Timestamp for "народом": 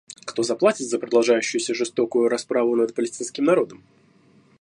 3.43-3.83